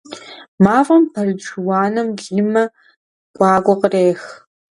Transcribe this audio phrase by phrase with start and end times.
[0.63, 2.63] МафӀэм пэрыт шыуаным лымэ
[3.37, 4.21] гуакӀуэ кърех.